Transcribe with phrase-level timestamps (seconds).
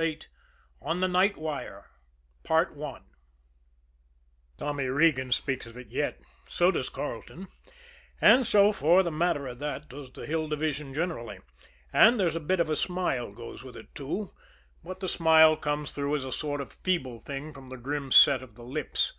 [0.00, 0.20] VIII
[0.80, 1.84] ON THE NIGHT WIRE
[2.42, 3.02] Tommy
[4.84, 7.48] Regan speaks of it yet; so does Carleton;
[8.18, 11.40] and so, for the matter of that, does the Hill Division generally
[11.92, 14.32] and there's a bit of a smile goes with it, too,
[14.82, 18.42] but the smile comes through as a sort of feeble thing from the grim set
[18.42, 19.12] of their lips.